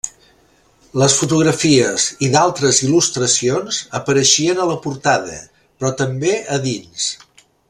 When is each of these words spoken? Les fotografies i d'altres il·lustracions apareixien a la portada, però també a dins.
Les 1.01 1.17
fotografies 1.17 2.07
i 2.27 2.31
d'altres 2.37 2.79
il·lustracions 2.87 3.83
apareixien 4.03 4.65
a 4.65 4.69
la 4.73 4.81
portada, 4.87 5.41
però 5.61 5.97
també 6.05 6.37
a 6.57 6.63
dins. 6.69 7.11